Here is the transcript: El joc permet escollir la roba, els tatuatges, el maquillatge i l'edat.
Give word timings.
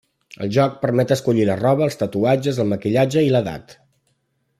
El 0.43 0.47
joc 0.55 0.77
permet 0.85 1.13
escollir 1.15 1.45
la 1.49 1.57
roba, 1.59 1.85
els 1.89 1.99
tatuatges, 1.99 2.63
el 2.65 2.71
maquillatge 2.73 3.25
i 3.29 3.31
l'edat. 3.37 3.77